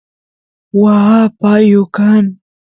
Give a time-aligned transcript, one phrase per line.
[0.81, 2.25] waa payu kan